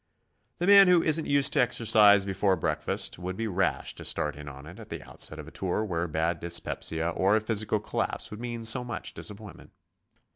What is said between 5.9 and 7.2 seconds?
bad dyspepsia